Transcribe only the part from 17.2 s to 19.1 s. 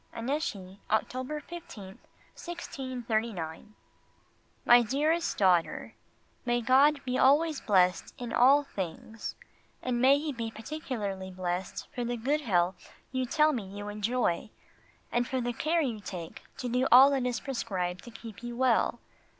is prescribed to keep you well.